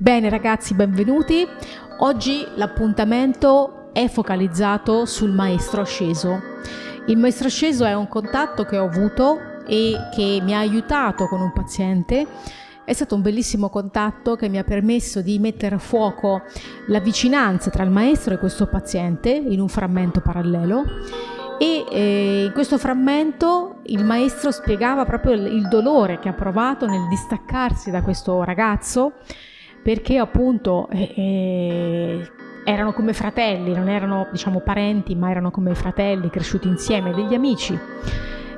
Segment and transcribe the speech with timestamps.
[0.00, 1.44] Bene ragazzi, benvenuti.
[1.98, 6.40] Oggi l'appuntamento è focalizzato sul maestro asceso.
[7.08, 11.40] Il maestro asceso è un contatto che ho avuto e che mi ha aiutato con
[11.40, 12.24] un paziente.
[12.84, 16.42] È stato un bellissimo contatto che mi ha permesso di mettere a fuoco
[16.86, 20.84] la vicinanza tra il maestro e questo paziente in un frammento parallelo
[21.58, 27.08] e eh, in questo frammento il maestro spiegava proprio il dolore che ha provato nel
[27.08, 29.14] distaccarsi da questo ragazzo
[29.88, 32.30] perché appunto eh, eh,
[32.64, 37.78] erano come fratelli, non erano diciamo parenti, ma erano come fratelli cresciuti insieme, degli amici.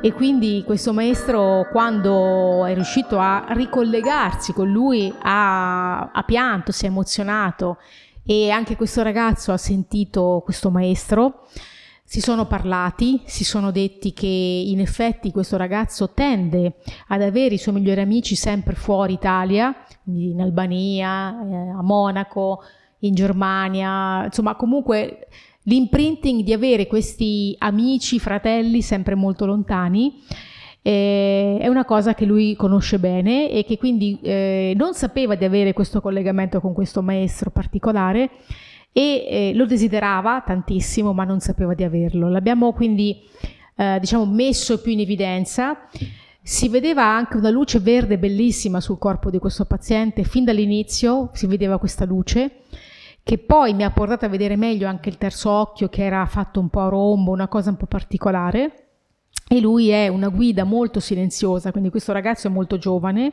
[0.00, 6.86] E quindi questo maestro, quando è riuscito a ricollegarsi con lui, ha, ha pianto, si
[6.86, 7.76] è emozionato
[8.24, 11.46] e anche questo ragazzo ha sentito questo maestro
[12.10, 16.76] si sono parlati, si sono detti che in effetti questo ragazzo tende
[17.08, 22.62] ad avere i suoi migliori amici sempre fuori Italia, in Albania, eh, a Monaco,
[23.00, 25.28] in Germania, insomma comunque
[25.64, 30.22] l'imprinting di avere questi amici, fratelli sempre molto lontani
[30.80, 35.44] eh, è una cosa che lui conosce bene e che quindi eh, non sapeva di
[35.44, 38.30] avere questo collegamento con questo maestro particolare
[38.98, 42.28] e eh, lo desiderava tantissimo ma non sapeva di averlo.
[42.28, 43.22] L'abbiamo quindi
[43.76, 45.86] eh, diciamo messo più in evidenza.
[46.42, 51.46] Si vedeva anche una luce verde bellissima sul corpo di questo paziente, fin dall'inizio si
[51.46, 52.62] vedeva questa luce
[53.22, 56.58] che poi mi ha portato a vedere meglio anche il terzo occhio che era fatto
[56.58, 58.86] un po' a rombo, una cosa un po' particolare.
[59.46, 63.32] E lui è una guida molto silenziosa, quindi questo ragazzo è molto giovane,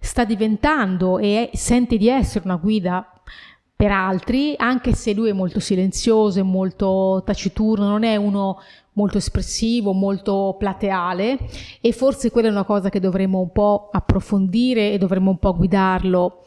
[0.00, 3.10] sta diventando e è, sente di essere una guida
[3.76, 8.58] per altri, anche se lui è molto silenzioso e molto taciturno, non è uno
[8.92, 11.38] molto espressivo, molto plateale
[11.82, 15.54] e forse quella è una cosa che dovremmo un po' approfondire e dovremmo un po'
[15.54, 16.44] guidarlo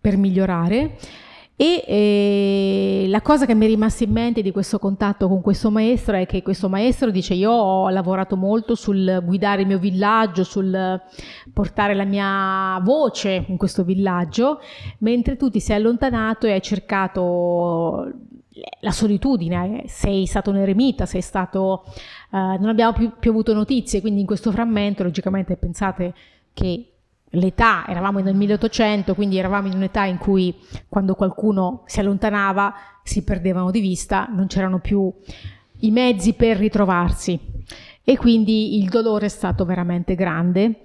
[0.00, 0.96] per migliorare.
[1.56, 5.70] E eh, la cosa che mi è rimasta in mente di questo contatto con questo
[5.70, 10.42] maestro è che questo maestro dice io ho lavorato molto sul guidare il mio villaggio,
[10.42, 11.00] sul
[11.52, 14.58] portare la mia voce in questo villaggio,
[14.98, 18.10] mentre tu ti sei allontanato e hai cercato
[18.80, 21.84] la solitudine, sei stato un eremita, sei stato,
[22.30, 26.14] uh, non abbiamo più, più avuto notizie, quindi in questo frammento logicamente pensate
[26.52, 26.93] che
[27.34, 30.54] l'età, eravamo nel 1800, quindi eravamo in un'età in cui
[30.88, 35.12] quando qualcuno si allontanava si perdevano di vista, non c'erano più
[35.80, 37.38] i mezzi per ritrovarsi.
[38.02, 40.82] E quindi il dolore è stato veramente grande.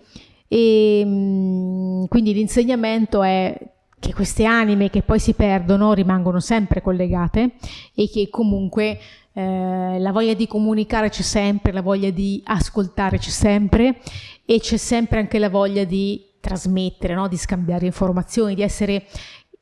[0.47, 3.57] E mm, quindi l'insegnamento è
[3.99, 7.51] che queste anime che poi si perdono rimangono sempre collegate
[7.93, 8.97] e che comunque
[9.33, 13.99] eh, la voglia di comunicare c'è sempre, la voglia di ascoltare c'è sempre
[14.45, 17.27] e c'è sempre anche la voglia di trasmettere, no?
[17.27, 19.05] di scambiare informazioni, di essere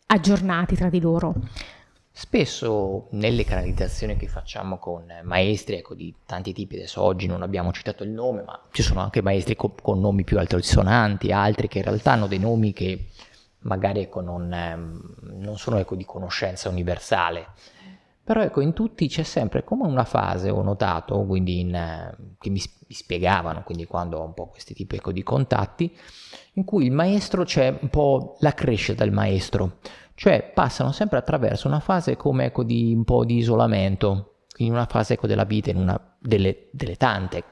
[0.07, 1.35] aggiornati tra di loro.
[2.11, 7.71] Spesso nelle canalizzazioni che facciamo con maestri ecco, di tanti tipi, adesso oggi non abbiamo
[7.71, 11.77] citato il nome, ma ci sono anche maestri con, con nomi più altisonanti, altri che
[11.77, 13.09] in realtà hanno dei nomi che
[13.59, 17.49] magari ecco, non, ehm, non, sono ecco, di conoscenza universale.
[18.27, 22.61] Però ecco, in tutti c'è sempre come una fase, ho notato, quindi in, che mi,
[22.87, 25.95] mi, spiegavano, quindi quando ho un po' questi tipi ecco, di contatti,
[26.55, 29.77] in cui il maestro c'è un po' la crescita del maestro,
[30.15, 34.87] cioè passano sempre attraverso una fase come ecco, di un po' di isolamento, quindi una
[34.87, 37.43] fase ecco, della vita, in una delle, delle tante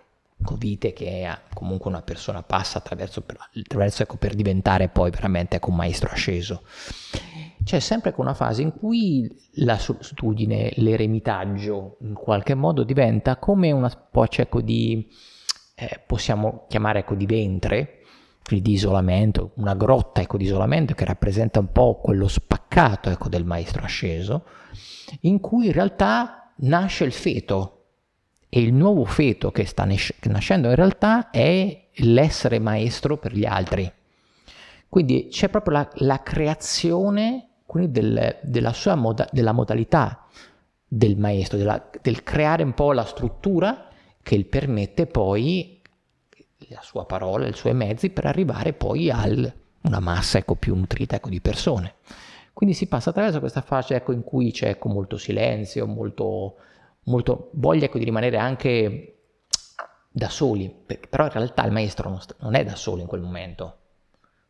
[0.58, 5.78] vite che comunque una persona passa attraverso, attraverso ecco, per diventare poi veramente ecco, un
[5.78, 6.64] maestro asceso.
[7.66, 13.90] C'è sempre una fase in cui la solitudine, l'eremitaggio in qualche modo diventa come una
[13.90, 15.10] specie ecco, di,
[15.74, 18.02] eh, possiamo chiamare ecco, di ventre,
[18.44, 23.30] quindi di isolamento, una grotta ecco, di isolamento che rappresenta un po' quello spaccato ecco,
[23.30, 24.46] del maestro asceso,
[25.22, 27.86] in cui in realtà nasce il feto
[28.48, 33.92] e il nuovo feto che sta nascendo in realtà è l'essere maestro per gli altri.
[34.88, 37.50] Quindi c'è proprio la, la creazione
[37.90, 40.28] del, della sua moda, della modalità
[40.88, 43.88] del maestro, della, del creare un po' la struttura
[44.22, 45.82] che gli permette poi
[46.70, 49.24] la sua parola, i suoi mezzi per arrivare poi a
[49.82, 51.96] una massa ecco, più nutrita ecco, di persone.
[52.54, 56.56] Quindi si passa attraverso questa fase ecco, in cui c'è ecco, molto silenzio, molto,
[57.04, 59.12] molto voglia ecco, di rimanere anche
[60.10, 60.74] da soli,
[61.10, 63.78] però in realtà il maestro non, non, è da solo in quel momento,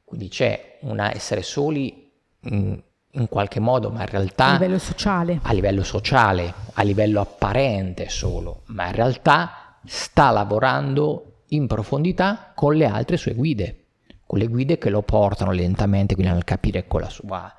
[0.03, 2.11] quindi c'è un essere soli
[2.41, 2.79] in,
[3.15, 4.45] in qualche modo, ma in realtà...
[4.45, 5.39] A livello sociale.
[5.41, 12.75] A livello sociale, a livello apparente solo, ma in realtà sta lavorando in profondità con
[12.75, 13.83] le altre sue guide,
[14.25, 17.53] quelle guide che lo portano lentamente quindi nel capire con la sua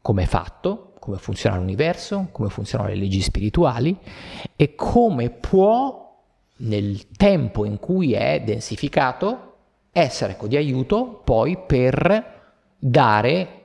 [0.00, 3.94] come è fatto, come funziona l'universo, come funzionano le leggi spirituali
[4.56, 6.06] e come può
[6.58, 9.54] nel tempo in cui è densificato
[9.92, 12.36] essere ecco, di aiuto poi per
[12.78, 13.57] dare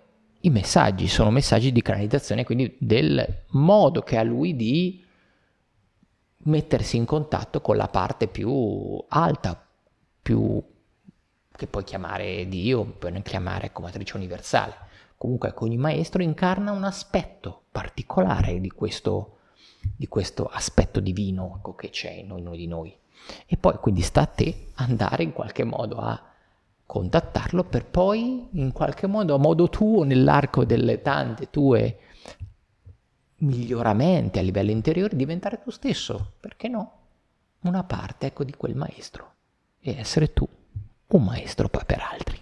[0.45, 5.01] i messaggi, sono messaggi di canalizzazione, quindi del modo che ha lui di
[6.45, 9.65] mettersi in contatto con la parte più alta,
[10.21, 10.61] più
[11.55, 14.75] che puoi chiamare Dio, puoi chiamare come matrice universale.
[15.17, 19.37] Comunque ogni maestro incarna un aspetto particolare di questo,
[19.95, 22.93] di questo aspetto divino ecco, che c'è in ognuno di noi.
[23.45, 26.32] E poi quindi sta a te andare in qualche modo a
[26.93, 31.97] contattarlo per poi in qualche modo a modo tuo nell'arco delle tante tue
[33.37, 36.91] miglioramenti a livello interiore diventare tu stesso, perché no?
[37.61, 39.33] Una parte ecco di quel maestro
[39.79, 40.47] e essere tu
[41.07, 42.37] un maestro poi per altri.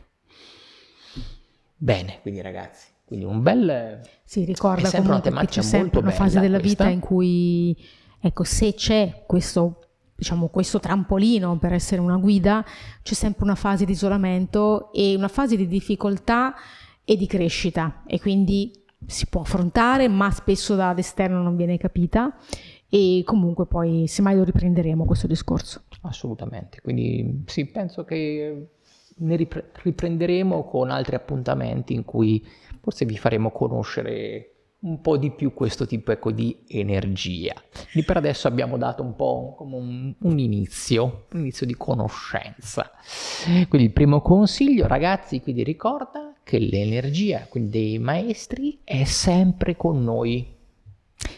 [1.77, 4.01] Bene, quindi ragazzi, quindi un bel...
[4.25, 6.83] Si ricorda comunque che c'è sempre una fase della questa.
[6.83, 7.88] vita in cui,
[8.19, 9.91] ecco, se c'è questo
[10.21, 12.63] diciamo, questo trampolino per essere una guida,
[13.01, 16.53] c'è sempre una fase di isolamento e una fase di difficoltà
[17.03, 18.03] e di crescita.
[18.06, 18.71] E quindi
[19.03, 22.38] si può affrontare, ma spesso dall'esterno non viene capita.
[22.88, 25.85] E comunque poi semmai lo riprenderemo questo discorso.
[26.01, 28.68] Assolutamente, quindi sì, penso che
[29.15, 29.47] ne
[29.81, 32.45] riprenderemo con altri appuntamenti in cui
[32.79, 34.50] forse vi faremo conoscere
[34.81, 37.54] un po' di più questo tipo ecco, di energia.
[37.92, 42.89] Quindi per adesso abbiamo dato un po' come un, un, inizio, un inizio di conoscenza.
[43.45, 50.57] Quindi il primo consiglio, ragazzi, quindi ricorda che l'energia dei maestri è sempre con noi.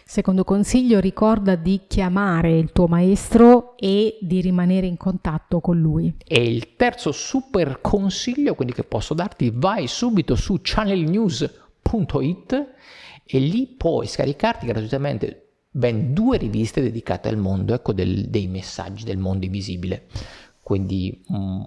[0.05, 6.15] Secondo consiglio, ricorda di chiamare il tuo maestro e di rimanere in contatto con lui.
[6.25, 12.67] E il terzo super consiglio, quindi che posso darti, vai subito su channelnews.it
[13.25, 15.39] e lì puoi scaricarti gratuitamente
[15.69, 20.07] ben due riviste dedicate al mondo, ecco, del, dei messaggi del mondo invisibile.
[20.61, 21.61] Quindi mh, mm,